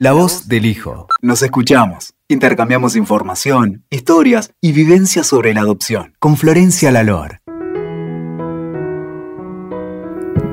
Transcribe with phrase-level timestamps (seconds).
[0.00, 1.08] La voz del hijo.
[1.22, 2.14] Nos escuchamos.
[2.28, 6.14] Intercambiamos información, historias y vivencias sobre la adopción.
[6.20, 7.40] Con Florencia Lalor.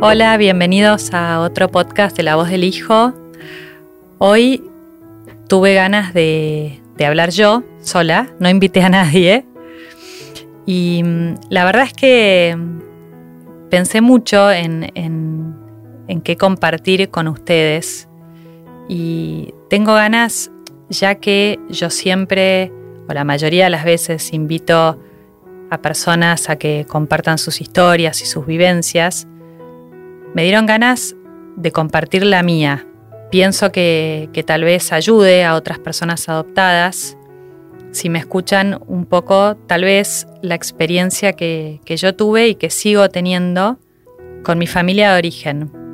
[0.01, 3.13] Hola, bienvenidos a otro podcast de La voz del hijo.
[4.17, 4.63] Hoy
[5.47, 9.45] tuve ganas de, hablar yo, sola, no invité a nadie.
[10.65, 12.57] Y mm, la verdad es que
[13.69, 18.07] pensé mucho en, en qué compartir con ustedes
[18.87, 20.51] y tengo ganas,
[20.89, 22.71] ya que yo siempre,
[23.07, 24.99] o la mayoría de las veces, invito
[25.69, 29.27] a personas a que compartan sus historias y sus vivencias,
[30.33, 31.15] me dieron ganas
[31.55, 32.85] de compartir la mía.
[33.31, 37.17] Pienso que, tal vez ayude a otras personas adoptadas.
[37.91, 43.09] Si me escuchan un poco, tal vez la experiencia que yo tuve y que sigo
[43.09, 43.79] teniendo
[44.43, 45.84] con mi familia de origen.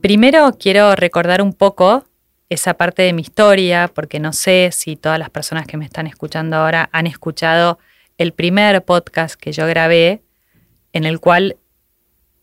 [0.00, 2.04] Primero quiero recordar un poco
[2.48, 6.06] esa parte de mi historia, porque no sé si todas las personas que me están
[6.06, 7.80] escuchando ahora han escuchado
[8.16, 10.22] el primer podcast que yo grabé,
[10.92, 11.56] en el cual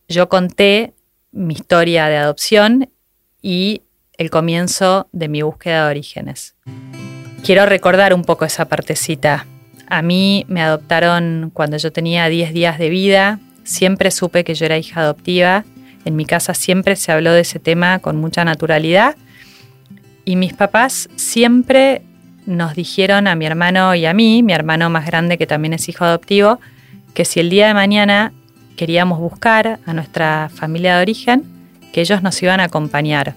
[0.10, 0.94] yo conté
[1.32, 2.90] mi historia de adopción
[3.42, 3.84] y
[4.18, 6.56] el comienzo de mi búsqueda de orígenes.
[7.42, 9.46] Quiero recordar un poco esa partecita.
[9.88, 14.66] A mí me adoptaron cuando yo tenía 10 días de vida, siempre supe que yo
[14.66, 15.64] era hija adoptiva
[16.06, 19.16] en mi casa siempre se habló de ese tema con mucha naturalidad
[20.24, 22.02] y mis papás siempre
[22.46, 25.90] nos dijeron a mi hermano y a mí, mi hermano más grande que también es
[25.90, 26.60] hijo adoptivo,
[27.14, 28.34] que si el día de mañana
[28.76, 31.44] queríamos buscar a nuestra familia de origen,
[31.92, 33.34] que ellos nos iban a acompañar.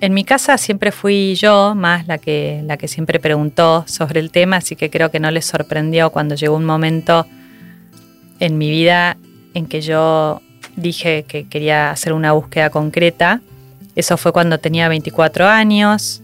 [0.00, 4.30] En mi casa siempre fui yo más la que, la que siempre preguntó sobre el
[4.30, 7.26] tema, así que creo que no les sorprendió cuando llegó un momento
[8.40, 9.16] en mi vida
[9.54, 10.42] en que yo
[10.76, 13.40] dije que quería hacer una búsqueda concreta.
[13.94, 16.22] Eso fue cuando tenía 24 años.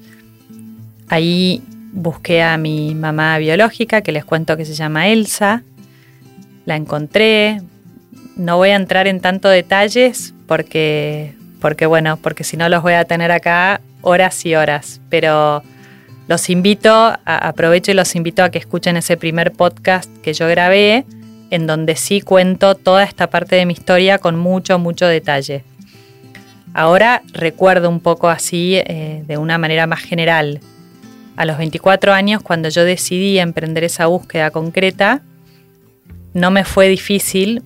[1.08, 5.62] Ahí busqué a mi mamá biológica, que les cuento que se llama Elsa.
[6.64, 7.60] La encontré.
[8.36, 12.94] No voy a entrar en tanto detalles porque, porque bueno, porque si no los voy
[12.94, 15.00] a tener acá horas y horas.
[15.08, 15.62] Pero
[16.28, 21.04] los invito, aprovecho y los invito a que escuchen ese primer podcast que yo grabé
[21.50, 25.64] en donde sí cuento toda esta parte de mi historia con mucho, mucho detalle.
[26.74, 30.60] Ahora recuerdo un poco así, eh, de una manera más general.
[31.36, 35.22] A los 24 años, cuando yo decidí emprender esa búsqueda concreta,
[36.34, 37.62] no me fue difícil.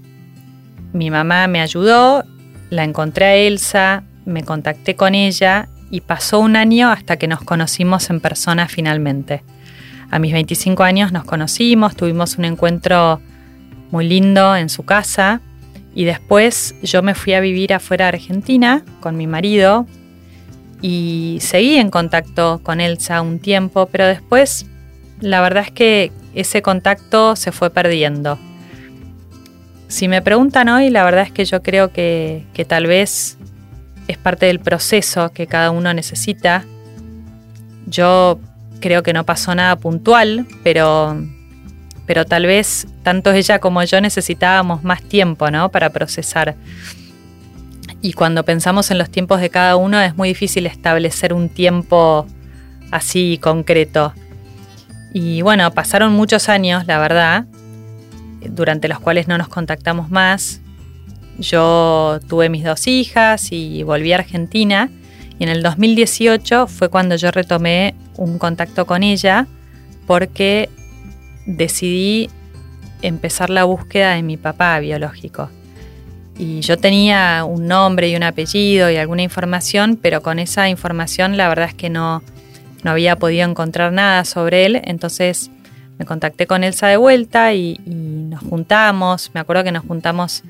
[0.92, 2.25] Mi mamá me ayudó,
[2.71, 7.42] la encontré a Elsa, me contacté con ella y pasó un año hasta que nos
[7.42, 9.42] conocimos en persona finalmente.
[10.10, 13.21] A mis 25 años nos conocimos, tuvimos un encuentro
[13.92, 15.41] muy lindo en su casa.
[15.94, 19.86] Y después yo me fui a vivir afuera de Argentina con mi marido
[20.80, 24.66] y seguí en contacto con Elsa un tiempo, pero después
[25.20, 28.38] la verdad es que ese contacto se fue perdiendo.
[29.86, 33.36] Si me preguntan hoy, la verdad es que yo creo que, que tal vez
[34.09, 36.64] es parte del proceso que cada uno necesita.
[37.86, 38.41] Yo
[38.80, 41.22] creo que no pasó nada puntual, pero
[42.06, 45.70] pero tal vez tanto ella como yo necesitábamos más tiempo ¿no?
[45.70, 46.56] para procesar.
[48.00, 52.26] Y cuando pensamos en los tiempos de cada uno es muy difícil establecer un tiempo
[52.91, 54.12] así concreto.
[55.14, 57.44] Y bueno, pasaron muchos años, la verdad,
[58.48, 60.60] durante los cuales no nos contactamos más.
[61.38, 64.91] Yo tuve mis dos hijas y volví a Argentina.
[65.38, 69.46] Y en el 2018 fue cuando yo retomé un contacto con ella
[70.06, 70.68] porque
[71.47, 72.30] decidí
[73.03, 75.50] empezar la búsqueda de mi papá biológico.
[76.38, 81.36] Y yo tenía un nombre y un apellido y alguna información, pero con esa información
[81.36, 82.22] la verdad es que no,
[82.82, 84.80] no había podido encontrar nada sobre él.
[84.84, 85.50] Entonces
[85.98, 89.30] me contacté con Elsa de vuelta y, nos juntamos.
[89.34, 90.42] Me acuerdo que nos juntamos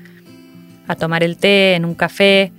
[0.87, 2.53] a tomar el té en un café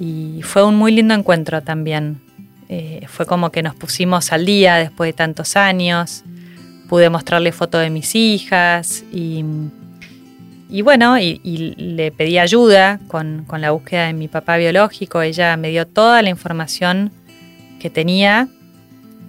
[0.00, 2.22] y fue un muy lindo encuentro también.
[2.70, 6.24] Eh, fue como que nos pusimos al día después de tantos años
[6.92, 9.42] pude mostrarle fotos de mis hijas y,
[10.82, 11.40] bueno, y,
[11.78, 15.22] le pedí ayuda con, la búsqueda de mi papá biológico.
[15.22, 17.10] Ella me dio toda la información
[17.80, 18.48] que tenía,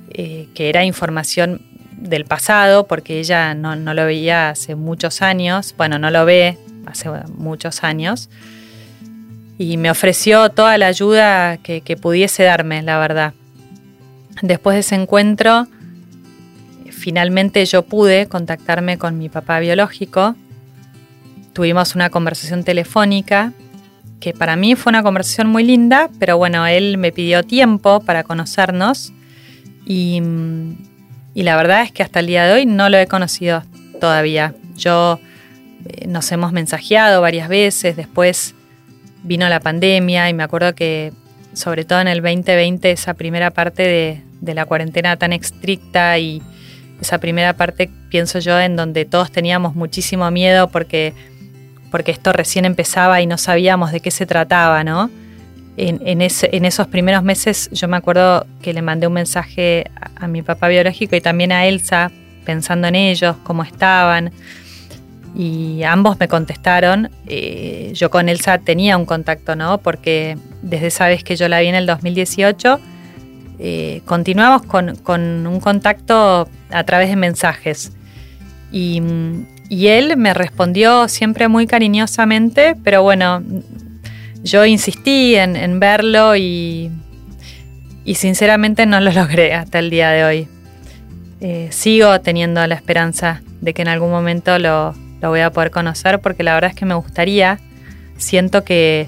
[0.10, 1.62] eh, que era información
[1.94, 7.10] del pasado, porque ella no, lo veía hace muchos años, bueno, no lo ve hace
[7.38, 8.30] muchos años,
[9.57, 13.33] y me ofreció toda la ayuda que pudiese darme, la verdad.
[14.42, 15.69] Después de ese encuentro,
[16.93, 20.35] finalmente yo pude contactarme con mi papá biológico.
[21.53, 23.53] Tuvimos una conversación telefónica
[24.19, 28.23] que para mí fue una conversación muy linda, pero bueno, él me pidió tiempo para
[28.23, 29.11] conocernos
[29.85, 30.21] y,
[31.33, 33.63] y la verdad es que hasta el día de hoy no lo he conocido
[33.99, 34.55] todavía.
[34.77, 35.19] Yo
[35.85, 38.55] eh, nos hemos mensajeado varias veces, después
[39.23, 41.11] vino la pandemia y me acuerdo que
[41.53, 46.41] sobre todo en el 2020 esa primera parte de, de la cuarentena tan estricta y
[47.03, 51.13] esa primera parte pienso yo en donde todos teníamos muchísimo miedo porque
[51.94, 55.11] porque esto recién empezaba y no sabíamos de qué se trataba, ¿no?
[55.77, 59.85] En, esos primeros meses yo me acuerdo que le mandé un mensaje
[60.15, 62.11] a, mi papá biológico y también a Elsa,
[62.45, 64.31] pensando en ellos, cómo estaban.
[65.35, 67.11] Y ambos me contestaron.
[67.27, 69.77] Eh, yo con Elsa tenía un contacto, ¿no?
[69.77, 72.79] Porque desde esa vez que yo la vi en el 2018,
[73.65, 77.94] eh, continuamos con, un contacto a través de mensajes.
[78.74, 79.01] Y,
[79.69, 83.42] él me respondió siempre muy cariñosamente, pero bueno,
[84.44, 86.92] yo insistí en, verlo y,
[88.04, 90.48] y, sinceramente no lo logré hasta el día de hoy.
[91.39, 96.19] Eh, sigo teniendo la esperanza de que en algún momento lo, voy a poder conocer
[96.19, 97.60] porque la verdad es que me gustaría,
[98.18, 99.07] siento que,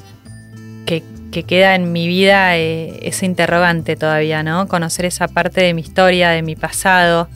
[1.35, 4.67] que, queda en mi vida eh, ese interrogante todavía, ¿no?
[4.67, 7.27] Conocer esa parte de mi historia, de mi pasado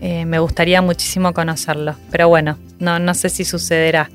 [0.00, 4.10] eh, me gustaría muchísimo conocerlo, pero bueno, no, no sé si sucederá.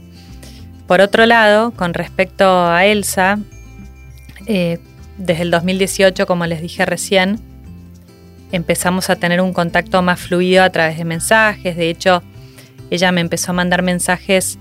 [0.88, 3.40] Por otro lado, con respecto a Elsa,
[4.46, 4.80] eh,
[5.18, 7.40] desde el 2018, como les dije recién,
[8.52, 11.76] empezamos a tener un contacto más fluido a través de mensajes.
[11.76, 12.24] De hecho,
[12.90, 14.58] ella me empezó a mandar mensajes.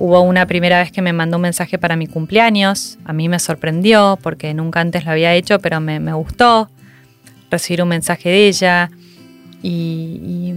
[0.00, 2.98] Hubo una primera vez que me mandó un mensaje para mi cumpleaños.
[3.04, 6.70] A mí me sorprendió porque nunca antes lo había hecho, pero me, gustó
[7.50, 8.90] recibir un mensaje de ella
[9.60, 10.54] y,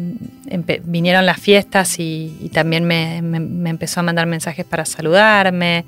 [0.84, 5.86] vinieron las fiestas y, también me, empezó a mandar mensajes para saludarme.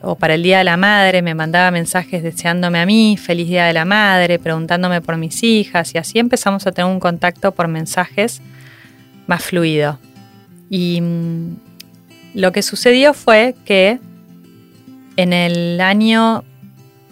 [0.00, 3.66] O para el Día de la Madre me mandaba mensajes deseándome a mí, feliz Día
[3.66, 7.66] de la Madre, preguntándome por mis hijas y así empezamos a tener un contacto por
[7.66, 8.40] mensajes
[9.26, 9.98] más fluido.
[10.70, 11.67] Y mm,
[12.38, 13.98] lo que sucedió fue que
[15.16, 16.44] en el año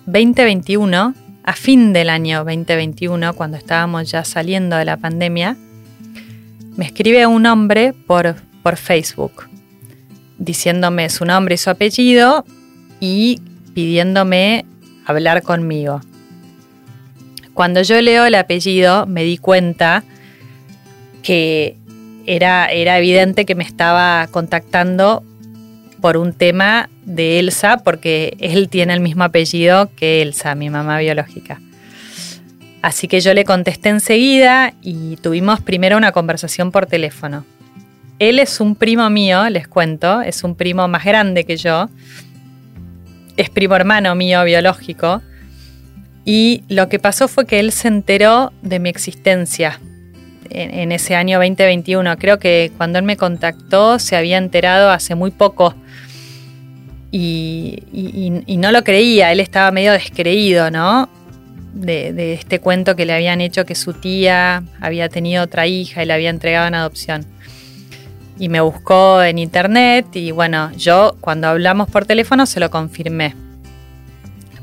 [0.07, 5.57] 2021 a fin del año 2021, cuando estábamos ya saliendo de la pandemia,
[6.77, 9.49] me escribe un hombre por, por Facebook
[10.39, 12.45] diciéndome su nombre y su apellido
[13.01, 13.41] y
[13.75, 14.65] pidiéndome
[15.07, 16.03] hablar conmigo.
[17.53, 20.05] Cuando yo leo el apellido me di cuenta
[21.25, 21.77] que
[22.27, 25.23] era, era evidente que me estaba contactando
[26.01, 30.99] por un tema de Elsa, porque él tiene el mismo apellido que Elsa, mi mamá
[30.99, 31.61] biológica.
[32.83, 37.45] Así que yo le contesté enseguida y tuvimos primero una conversación por teléfono.
[38.19, 41.89] Él es un primo mío, les cuento, es un primo más grande que yo,
[43.37, 45.23] es primo hermano mío biológico,
[46.25, 49.81] y lo que pasó fue que él se enteró de mi existencia
[50.51, 52.17] en, ese año 2021.
[52.19, 55.75] Creo que cuando él me contactó se había enterado hace muy poco
[57.13, 61.09] y, no lo creía, él estaba medio descreído, ¿no?
[61.73, 66.07] De, este cuento que le habían hecho que su tía había tenido otra hija y
[66.07, 67.25] la había entregado en adopción.
[68.39, 73.35] Y me buscó en internet y bueno, yo cuando hablamos por teléfono se lo confirmé.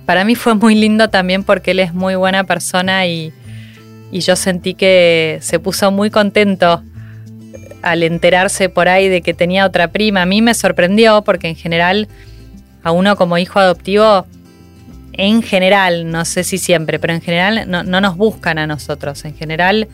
[0.06, 3.33] Para mí fue muy lindo también porque él es muy buena persona y,
[4.13, 6.83] y yo sentí que se puso muy contento
[7.81, 10.21] al enterarse por ahí de que tenía otra prima.
[10.21, 12.07] A mí me sorprendió porque en general
[12.83, 14.28] a uno como hijo adoptivo,
[15.14, 19.26] en general, no sé si siempre, pero en general no, nos buscan a nosotros.
[19.26, 19.88] En general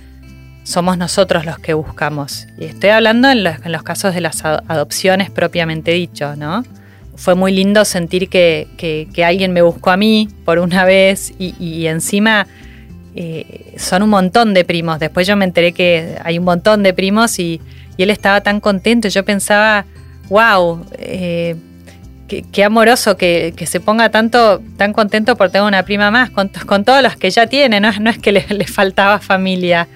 [0.63, 2.45] somos nosotros los que buscamos.
[2.57, 6.65] Y estoy hablando en los, casos de las adopciones propiamente dicho, ¿no?
[7.15, 12.47] Fue muy lindo sentir que, alguien me buscó a mí por una vez y, encima
[13.15, 14.99] eh, son un montón de primos.
[14.99, 17.61] Después yo me enteré que hay un montón de primos y,
[17.97, 19.09] él estaba tan contento.
[19.09, 19.85] Yo pensaba,
[20.29, 21.57] wow, eh,
[22.29, 26.49] qué, amoroso que, se ponga tanto, tan contento por tener una prima más, con,
[26.85, 29.89] todos los que ya tiene, no, es que le, faltaba familia.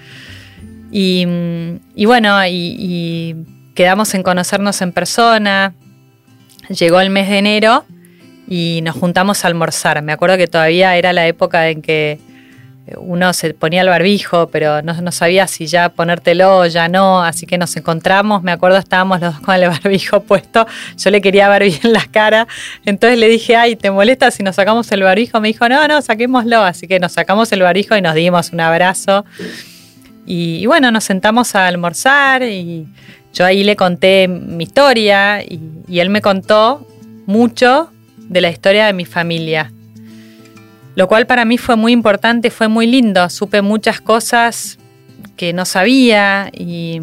[0.92, 1.26] Y,
[2.06, 3.38] bueno, y,
[3.74, 5.74] quedamos en conocernos en persona.
[6.68, 7.86] Llegó el mes de enero
[8.50, 10.02] y nos juntamos a almorzar.
[10.02, 12.20] Me acuerdo que todavía era la época en que
[12.98, 17.58] uno se ponía el barbijo, pero no, sabía si ya ponértelo ya no, así que
[17.58, 21.64] nos encontramos, me acuerdo estábamos los dos con el barbijo puesto, yo le quería ver
[21.64, 22.48] bien la cara,
[22.86, 25.40] entonces le dije, ay, ¿te molesta si nos sacamos el barbijo?
[25.40, 28.60] Me dijo, no, no, saquémoslo, así que nos sacamos el barbijo y nos dimos un
[28.60, 29.26] abrazo.
[30.26, 32.88] Y, bueno, nos sentamos a almorzar y
[33.34, 36.88] yo ahí le conté mi historia y él me contó
[37.26, 39.73] mucho de la historia de mi familia.
[40.96, 43.30] Lo cual para mí fue muy importante, fue muy lindo.
[43.30, 44.78] Supe muchas cosas
[45.36, 47.00] que no sabía y,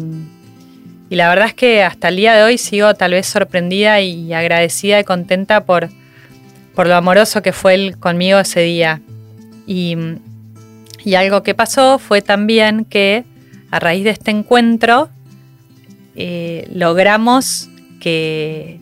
[1.09, 4.97] la verdad es que hasta el día de hoy sigo tal vez sorprendida y agradecida
[4.97, 5.89] y contenta por,
[6.73, 9.01] por lo amoroso que fue él conmigo ese día.
[9.67, 9.97] Y,
[11.15, 13.25] algo que pasó fue también que
[13.71, 15.09] a raíz de este encuentro
[16.15, 17.69] eh, logramos
[17.99, 18.79] que,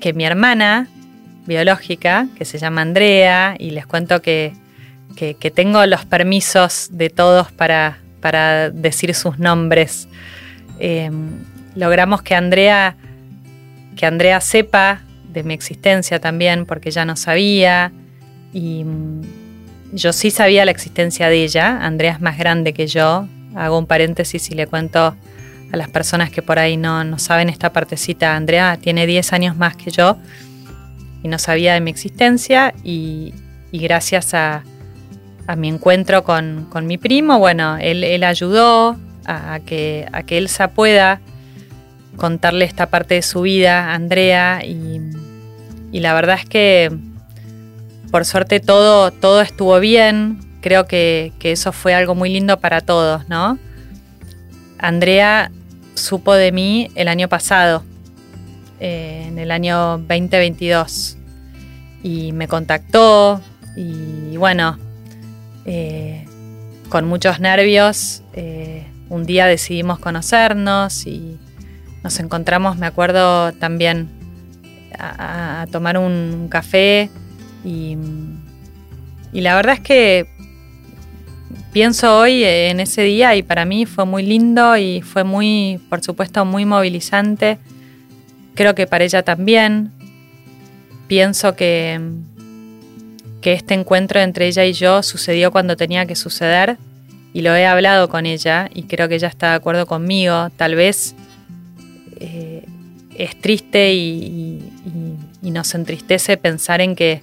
[0.00, 0.88] que mi hermana
[1.46, 4.54] biológica, que se llama Andrea, y les cuento que,
[5.54, 10.08] tengo los permisos de todos para, para decir sus nombres.
[10.78, 11.30] Em,
[11.74, 12.96] logramos que Andrea,
[13.96, 17.92] que Andrea sepa de mi existencia también, porque ella no sabía,
[18.52, 19.22] y mm,
[19.92, 21.84] yo sí sabía la existencia de ella.
[21.84, 23.28] Andrea es más grande que yo.
[23.54, 25.14] Hago un paréntesis y le cuento
[25.72, 28.34] a las personas que por ahí no, no saben esta partecita.
[28.34, 30.16] Andrea tiene 10 años más que yo
[31.22, 33.34] y no sabía de mi existencia y,
[33.72, 34.64] gracias a,
[35.56, 41.20] mi encuentro con, mi primo, bueno, él, ayudó a, que, a que Elsa pueda
[42.16, 45.00] contarle esta parte de su vida a Andrea y,
[45.92, 46.90] la verdad es que
[48.10, 53.28] por suerte todo, todo estuvo bien, creo que, eso fue algo muy lindo para todos,
[53.28, 53.58] ¿no?
[54.78, 55.50] Andrea
[55.94, 57.84] supo de mí el año pasado,
[58.84, 61.16] eh, en el año 2022
[62.02, 63.40] y me contactó
[63.76, 64.76] y bueno,
[65.64, 66.26] eh,
[66.88, 71.38] con muchos nervios, eh, un día decidimos conocernos y
[72.02, 74.08] nos encontramos, me acuerdo también,
[74.98, 77.08] a, tomar un café
[77.64, 77.96] y,
[79.32, 80.26] y la verdad es que
[81.72, 86.02] pienso hoy en ese día y para mí fue muy lindo y fue muy, por
[86.02, 87.60] supuesto, muy movilizante
[88.54, 89.92] Creo que para ella también.
[91.08, 92.00] Pienso que,
[93.42, 96.78] que este encuentro entre ella y yo sucedió cuando tenía que suceder
[97.34, 100.50] y lo he hablado con ella y creo que ella está de acuerdo conmigo.
[100.56, 101.14] Tal vez
[102.20, 102.64] eh,
[103.16, 104.68] es triste y,
[105.42, 107.20] nos entristece pensar en que,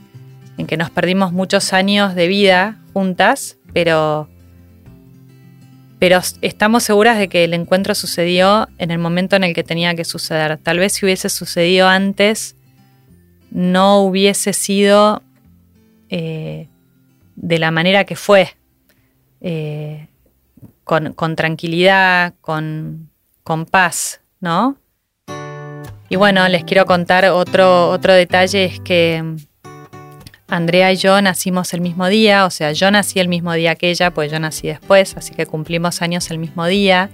[0.58, 4.30] en que nos perdimos muchos años de vida juntas, pero
[6.00, 9.96] pero estamos seguras de que el encuentro sucedió en el momento en el que tenía
[9.96, 10.58] que suceder.
[10.58, 12.56] Tal vez si hubiese sucedido antes,
[13.52, 15.22] no hubiese sido
[16.10, 16.68] eh,
[17.36, 18.56] de la manera que fue,
[19.42, 20.08] eh,
[20.86, 23.10] con, tranquilidad, con,
[23.44, 24.78] con, paz, ¿no?
[26.08, 29.24] Y bueno, les quiero contar otro, otro detalle, es que
[30.50, 33.92] Andrea y yo nacimos el mismo día, o sea, yo nací el mismo día que
[33.92, 37.10] ella, pues yo nací después, así que cumplimos años el mismo día.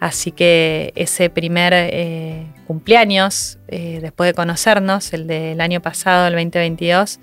[0.00, 6.34] Así que ese primer eh, cumpleaños, eh, después de conocernos, el del año pasado, el
[6.34, 7.20] 2022,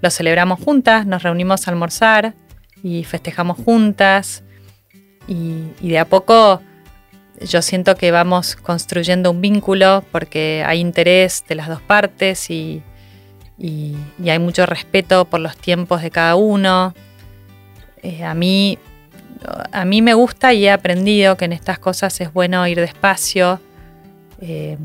[0.00, 2.34] lo celebramos juntas, nos reunimos a almorzar
[2.82, 4.42] y festejamos juntas.
[5.28, 6.60] Y, y de a poco
[7.40, 12.82] yo siento que vamos construyendo un vínculo porque hay interés de las dos partes y,
[13.58, 13.96] y,
[14.26, 16.94] hay mucho respeto por los tiempos de cada uno.
[18.02, 18.78] Eh, a, mí,
[19.72, 23.60] a mí me gusta y he aprendido que en estas cosas es bueno ir despacio,
[24.40, 24.76] eh,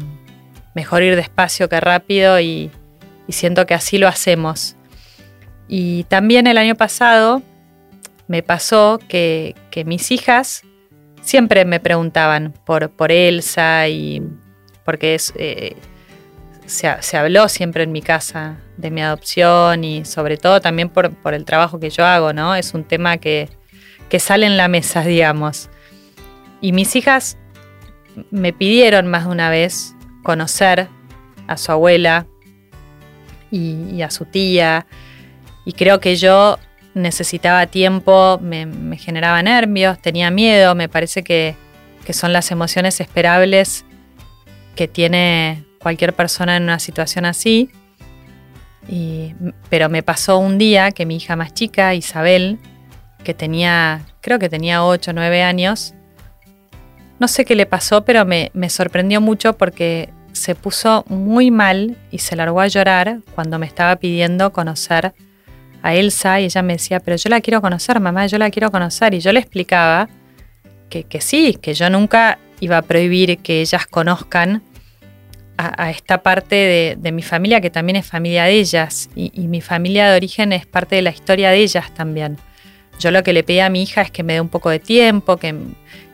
[0.76, 2.72] mejor ir despacio que rápido y,
[3.30, 4.76] siento que así lo hacemos.
[5.68, 7.44] Y también el año pasado
[8.28, 10.64] me pasó que, mis hijas
[11.22, 14.24] siempre me preguntaban por, por Elsa y
[14.84, 15.76] porque es, eh,
[16.70, 21.46] se, habló siempre en mi casa de mi adopción y sobre todo también por, el
[21.46, 22.56] trabajo que yo hago, ¿no?
[22.56, 23.50] Es un tema que,
[24.20, 25.70] sale en la mesa, digamos.
[26.62, 27.38] Y mis hijas
[28.32, 30.88] me pidieron más de una vez conocer
[31.48, 32.28] a su abuela
[33.52, 34.86] y, a su tía.
[35.66, 36.60] Y creo que yo
[36.94, 41.56] necesitaba tiempo, me, generaba nervios, tenía miedo, me parece que,
[42.06, 43.86] que son las emociones esperables
[44.76, 47.70] que tiene cualquier persona en una situación así.
[49.70, 52.58] pero me pasó un día que mi hija más chica, Isabel,
[53.24, 55.94] que tenía, creo que tenía 8 o 9 años,
[57.20, 61.98] no sé qué le pasó, pero me, me sorprendió mucho porque se puso muy mal
[62.12, 65.14] y se largó a llorar cuando me estaba pidiendo conocer
[65.82, 68.72] a Elsa y ella me decía, pero yo la quiero conocer, mamá, yo la quiero
[68.72, 69.14] conocer.
[69.14, 70.10] Y yo le explicaba
[70.90, 74.64] que, que sí, que yo nunca iba a prohibir que ellas conozcan
[75.60, 80.10] a, esta parte de, mi familia, que también es familia de ellas, y, mi familia
[80.10, 82.38] de origen es parte de la historia de ellas también.
[82.98, 84.80] Yo lo que le pedí a mi hija es que me dé un poco de
[84.80, 85.54] tiempo, que,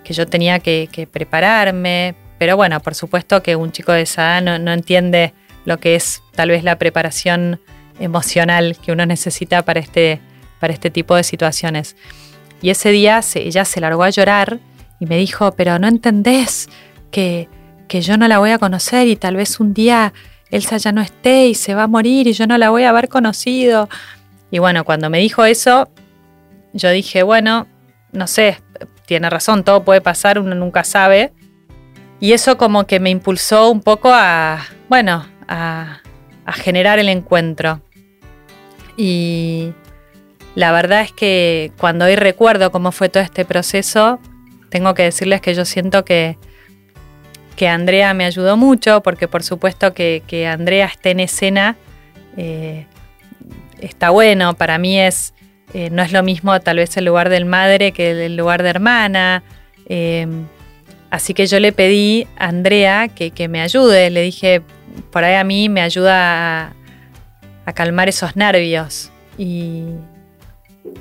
[0.06, 4.74] yo tenía que, prepararme, pero bueno, por supuesto que un chico de esa edad no,
[4.74, 5.34] entiende
[5.64, 7.62] lo que es tal vez la preparación
[8.00, 10.20] emocional que uno necesita para este,
[10.60, 11.96] para este tipo de situaciones.
[12.62, 14.60] Y ese día ella se largó a llorar
[15.00, 16.68] y me dijo, pero no entendés
[17.12, 17.48] que,
[17.88, 20.14] que yo no la voy a conocer y tal vez un día
[20.52, 22.90] Elsa ya no esté y se va a morir y yo no la voy a
[22.90, 23.90] haber conocido.
[24.52, 25.90] Y bueno, cuando me dijo eso,
[26.74, 27.68] yo dije, bueno,
[28.12, 28.62] no sé,
[29.06, 31.34] tiene razón, todo puede pasar, uno nunca sabe.
[32.20, 36.00] Y eso como que me impulsó un poco a, bueno, a,
[36.46, 37.82] a generar el encuentro.
[38.98, 39.74] Y
[40.54, 44.20] la verdad es que cuando hoy recuerdo cómo fue todo este proceso,
[44.70, 46.38] tengo que decirles que yo siento que,
[47.56, 51.76] que Andrea me ayudó mucho, porque por supuesto que, Andrea esté en escena
[52.38, 52.86] eh,
[53.80, 54.56] está bueno.
[54.56, 55.34] Para mí es,
[55.74, 58.70] eh, no es lo mismo tal vez el lugar del madre que el lugar de
[58.70, 59.44] hermana.
[59.88, 60.28] Eh,
[61.10, 64.10] así que yo le pedí a Andrea que, que, me ayude.
[64.10, 64.62] Le dije,
[65.12, 66.74] por ahí a mí me ayuda a,
[67.66, 69.12] a calmar esos nervios.
[69.38, 69.84] Y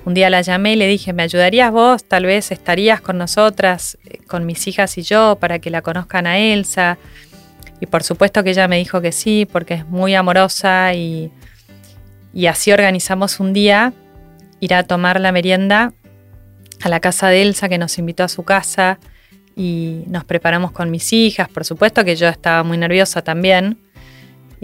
[0.04, 2.04] un día la llamé y le dije, ¿me ayudarías vos?
[2.04, 6.26] Tal vez estarías con nosotras, eh, con mis hijas y yo, para que la conozcan
[6.26, 6.98] a Elsa.
[7.80, 11.30] Y por supuesto que ella me dijo que sí, porque es muy amorosa y,
[12.32, 13.92] y así organizamos un día
[14.60, 15.92] ir a tomar la merienda
[16.82, 18.98] a la casa de Elsa, que nos invitó a su casa
[19.56, 21.48] y nos preparamos con mis hijas.
[21.48, 23.78] Por supuesto que yo estaba muy nerviosa también.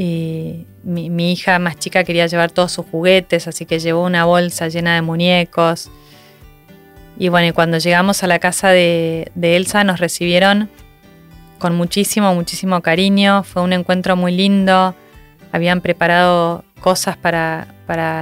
[0.00, 4.68] Y mi, hija más chica quería llevar todos sus juguetes, así que llevó una bolsa
[4.68, 5.90] llena de muñecos.
[7.18, 10.70] Y bueno, cuando llegamos a la casa de, Elsa nos recibieron
[11.58, 13.42] con muchísimo, muchísimo cariño.
[13.42, 14.94] Fue un encuentro muy lindo.
[15.52, 17.66] Habían preparado cosas para,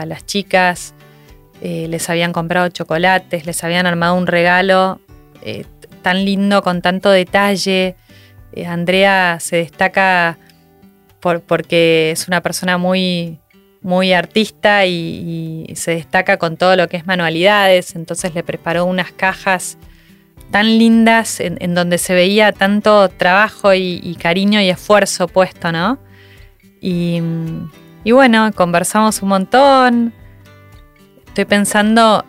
[0.05, 0.95] las chicas,
[1.63, 4.99] eh, les habían comprado chocolates, les habían armado un regalo
[5.43, 5.65] eh,
[6.03, 7.95] tan lindo, con tanto detalle.
[8.53, 10.39] Eh, Andrea se destaca
[11.21, 13.39] porque es una persona muy,
[13.83, 19.13] muy artista y, se destaca con todo lo que es manualidades, entonces le preparó unas
[19.13, 19.79] cajas
[20.51, 25.99] tan lindas en, donde se veía tanto trabajo y, cariño y esfuerzo puesto, ¿no?
[26.81, 27.21] Y,
[28.11, 30.15] bueno, conversamos un montón.
[31.27, 32.25] Estoy pensando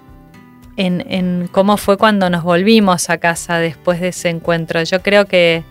[0.76, 4.84] en, en, cómo fue cuando nos volvimos a casa después de ese encuentro.
[4.84, 5.64] Yo creo que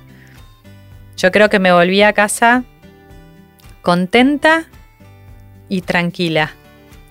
[1.18, 2.64] yo creo que me volví a casa
[3.88, 4.66] contenta
[5.70, 6.52] y tranquila,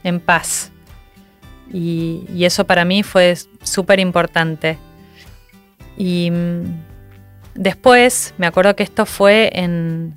[0.04, 0.72] en paz.
[1.74, 4.78] Y, eso para mí fue súper importante.
[5.98, 6.66] Y mm,
[7.56, 10.14] después, me acuerdo que esto fue en,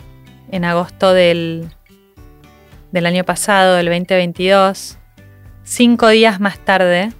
[0.62, 1.70] agosto del,
[2.92, 4.98] del, año pasado, del 2022,
[5.64, 7.10] cinco días más tarde,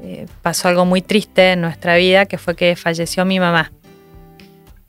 [0.00, 3.70] eh, pasó algo muy triste en nuestra vida, que fue que falleció mi mamá.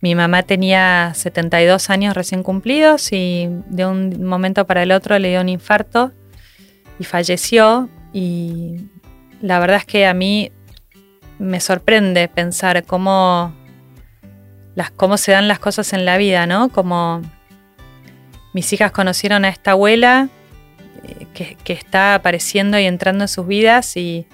[0.04, 5.30] Mi mamá tenía 72 años recién cumplidos y de un momento para el otro le
[5.30, 6.12] dio un infarto
[7.00, 7.88] y falleció.
[8.12, 8.82] Y
[9.40, 10.52] la verdad es que a mí
[11.40, 13.56] me sorprende pensar cómo,
[14.76, 16.68] las, cómo se dan las cosas en la vida, ¿no?
[16.68, 17.22] Como
[18.52, 20.28] mis hijas conocieron a esta abuela
[21.06, 24.28] eh, que, está apareciendo y entrando en sus vidas y,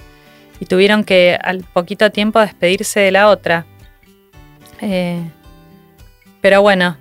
[0.68, 3.68] tuvieron que al poquito tiempo despedirse de la otra.
[4.82, 5.22] Eh,
[6.42, 6.98] pero bueno,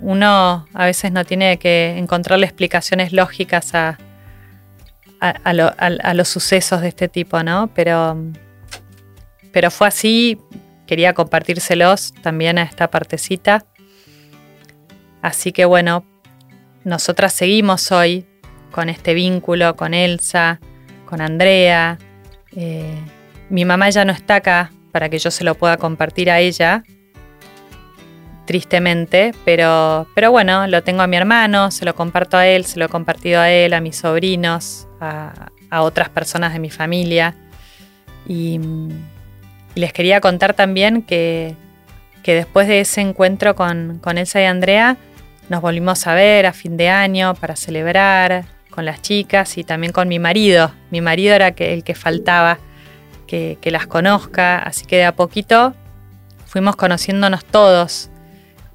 [0.00, 3.98] uno a veces no tiene que encontrarle explicaciones lógicas a,
[6.14, 7.70] los sucesos de este tipo, ¿no?
[7.74, 8.16] Pero,
[9.52, 10.38] pero fue así,
[10.86, 13.64] quería compartírselos también a esta partecita.
[15.22, 16.04] Así que bueno,
[16.84, 18.26] nosotras seguimos hoy
[18.70, 20.60] con este vínculo con Elsa,
[21.06, 21.98] con Andrea.
[22.54, 22.94] Eh,
[23.48, 26.82] mi mamá ya no está acá para que yo se lo pueda compartir a ella,
[28.46, 32.78] tristemente, pero, pero bueno, lo tengo a mi hermano, se lo comparto a él, se
[32.78, 37.34] lo he compartido a él, a mis sobrinos, a, otras personas de mi familia.
[38.26, 38.58] Y,
[39.74, 41.54] les quería contar también que,
[42.24, 44.96] después de ese encuentro con, con, Elsa y Andrea,
[45.50, 49.92] nos volvimos a ver a fin de año para celebrar con las chicas y también
[49.92, 50.72] con mi marido.
[50.90, 52.58] Mi marido era el que faltaba
[53.26, 55.74] que, que las conozca, así que de a poquito
[56.46, 58.08] fuimos conociéndonos todos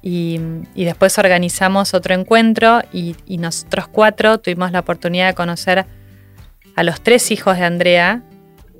[0.02, 0.40] y,
[0.74, 5.86] después organizamos otro encuentro y, nosotros cuatro tuvimos la oportunidad de conocer
[6.74, 8.22] a los tres hijos de Andrea,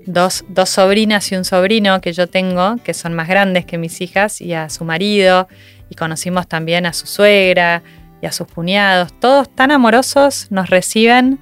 [0.04, 4.00] dos, dos, sobrinas y un sobrino que yo tengo, que son más grandes que mis
[4.00, 5.46] hijas, y a su marido,
[5.88, 7.82] y conocimos también a su suegra
[8.20, 9.12] y a sus cuñados.
[9.20, 11.38] Todos tan amorosos nos reciben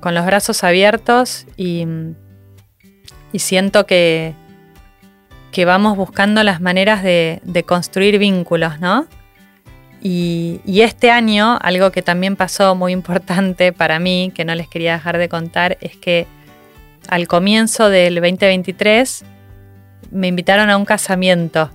[0.00, 1.86] con los brazos abiertos y,
[3.32, 4.34] y siento que,
[5.54, 9.06] que vamos buscando las maneras de, construir vínculos, ¿no?
[10.02, 14.94] Y, este año, algo que también pasó muy importante para mí, que no les quería
[14.94, 16.26] dejar de contar, es que
[17.06, 19.24] al comienzo del 2023
[20.10, 21.70] me invitaron a un casamiento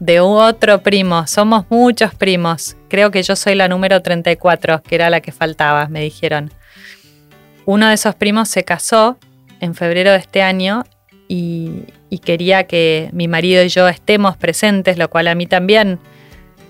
[0.00, 1.26] de otro primo.
[1.26, 2.78] Somos muchos primos.
[2.88, 6.50] Creo que yo soy la número 34, que era la que faltaba, me dijeron.
[7.66, 9.18] Uno de esos primos se casó
[9.60, 10.84] en febrero de este año
[11.28, 15.98] y, y quería que mi marido y yo estemos presentes, lo cual a mí también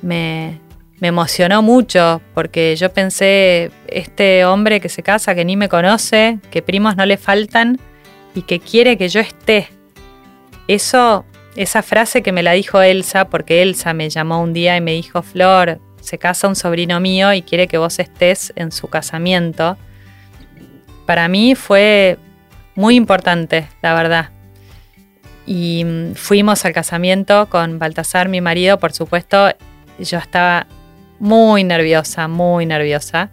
[0.02, 0.60] me,
[1.00, 6.38] me emocionó mucho porque yo pensé, este hombre que se casa, que ni me conoce,
[6.50, 7.78] que primos no le faltan
[8.34, 9.68] y que quiere que yo esté.
[10.66, 11.24] Eso,
[11.56, 14.92] esa frase que me la dijo Elsa, porque Elsa me llamó un día y me
[14.92, 19.76] dijo, Flor, se casa un sobrino mío y quiere que vos estés en su casamiento.
[21.06, 22.18] Para mí fue
[22.74, 24.30] muy importante, la verdad.
[25.48, 29.48] Y mm, fuimos al casamiento con Baltasar, mi marido, por supuesto,
[29.98, 30.66] yo estaba
[31.18, 33.30] muy nerviosa, muy nerviosa,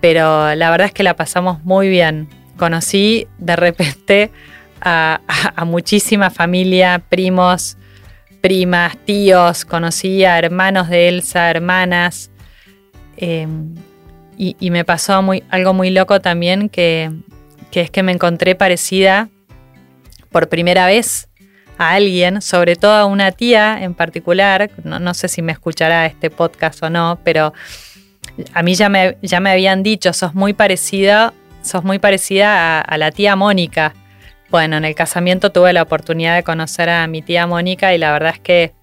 [0.00, 2.30] pero la verdad es que la pasamos muy bien.
[2.56, 4.30] Conocí de repente
[4.80, 5.20] a,
[5.66, 7.76] muchísima familia, primos,
[8.40, 12.30] primas, tíos, conocí a hermanos de Elsa, hermanas,
[13.18, 13.74] em,
[14.38, 17.10] y, me pasó algo muy loco también, que
[17.72, 19.28] es que me encontré parecida
[20.36, 21.30] por primera vez
[21.78, 26.28] a alguien, sobre todo a una tía en particular, no, sé si me escuchará este
[26.28, 27.54] podcast o no, pero
[28.52, 32.98] a mí ya me, ya me habían dicho, sos muy parecida, sos muy parecida a,
[32.98, 33.94] la tía Mónica.
[34.50, 38.12] Bueno, en el casamiento tuve la oportunidad de conocer a mi tía Mónica y la
[38.12, 38.74] verdad es que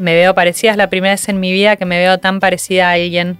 [0.00, 2.88] me veo parecida, es la primera vez en mi vida que me veo tan parecida
[2.88, 3.38] a alguien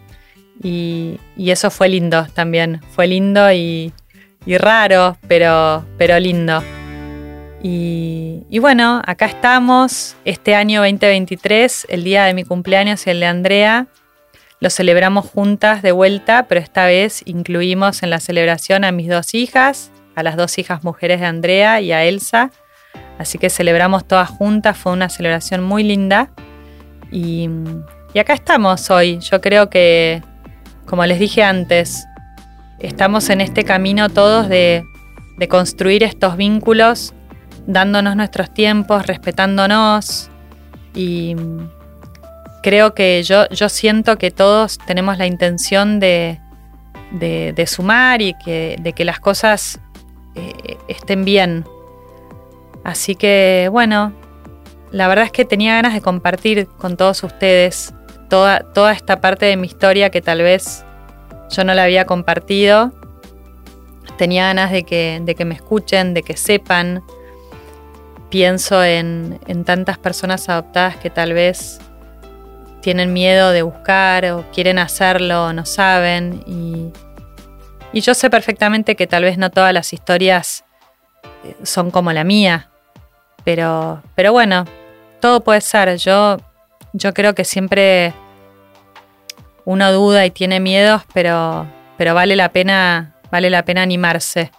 [0.63, 3.93] y, eso fue lindo también, fue lindo y,
[4.47, 6.63] y raro, pero, pero lindo.
[7.63, 13.27] Y, bueno, acá estamos, este año 2023, el día de mi cumpleaños y el de
[13.27, 13.87] Andrea,
[14.61, 19.35] lo celebramos juntas de vuelta, pero esta vez incluimos en la celebración a mis dos
[19.35, 22.51] hijas, a las dos hijas mujeres de Andrea y a Elsa.
[23.19, 26.31] Así que celebramos todas juntas, fue una celebración muy linda.
[27.13, 27.51] Y,
[28.19, 29.19] acá estamos hoy.
[29.19, 30.23] Yo creo que,
[30.87, 32.07] como les dije antes,
[32.79, 34.83] estamos en este camino todos de,
[35.37, 37.13] de construir estos vínculos
[37.73, 40.31] dándonos nuestros tiempos, respetándonos
[40.95, 41.37] y
[42.63, 46.41] creo que yo, yo siento que todos tenemos la intención de,
[47.13, 49.81] de, sumar y que, de que las cosas
[50.35, 51.65] eh, estén bien.
[52.85, 54.13] Así que bueno,
[54.91, 57.95] la verdad es que tenía ganas de compartir con todos ustedes
[58.29, 60.85] toda, toda esta parte de mi historia que tal vez
[61.51, 62.93] yo no la había compartido.
[64.17, 67.03] Tenía ganas de que, de que me escuchen, de que sepan,
[68.31, 71.81] pienso en, tantas personas adoptadas que tal vez
[72.81, 76.43] tienen miedo de buscar o quieren hacerlo o no saben.
[76.47, 76.93] Y,
[78.01, 80.65] yo sé perfectamente que tal vez no todas las historias
[81.45, 82.71] eh, son como la mía,
[83.45, 84.65] pero, pero bueno,
[85.21, 85.97] todo puede ser.
[85.97, 86.39] Yo,
[86.93, 88.15] yo creo que siempre
[89.65, 91.67] uno duda y tiene miedos, pero,
[91.99, 94.53] pero vale la pena, vale la pena animarse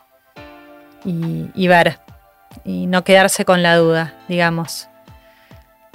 [1.06, 2.00] y, y ver
[2.64, 4.88] y no quedarse con la duda, digamos.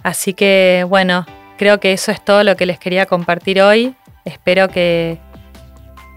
[0.02, 1.26] Así que bueno,
[1.58, 3.94] creo que eso es todo lo que les quería compartir hoy.
[4.24, 5.18] Espero que,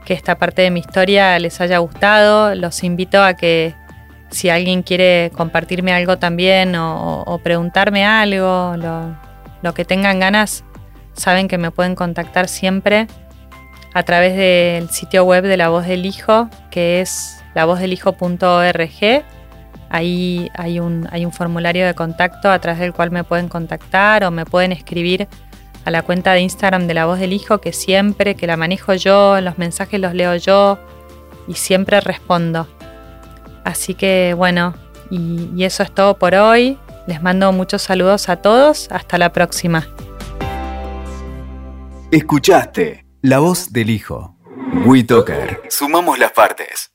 [0.05, 2.55] que esta parte de mi historia les haya gustado.
[2.55, 3.73] Los invito a que
[4.29, 9.17] si alguien quiere compartirme algo también o, preguntarme algo, lo,
[9.61, 10.63] lo que tengan ganas,
[11.13, 13.07] saben que me pueden contactar siempre
[13.93, 19.25] a través del sitio web de La Voz del Hijo, que es lavozdelhijo.org
[19.89, 24.23] Ahí hay un, hay un formulario de contacto a través del cual me pueden contactar
[24.23, 25.27] o me pueden escribir
[25.85, 28.93] a la cuenta de Instagram de La Voz del Hijo, que siempre que la manejo
[28.93, 30.77] yo, los mensajes los leo yo
[31.47, 32.67] y siempre respondo.
[33.63, 34.75] Así que bueno,
[35.09, 36.77] y, y eso es todo por hoy.
[37.07, 38.87] Les mando muchos saludos a todos.
[38.91, 39.87] Hasta la próxima.
[42.11, 44.35] Escuchaste La Voz del Hijo.
[44.85, 45.61] WeToker.
[45.69, 46.91] Sumamos las partes.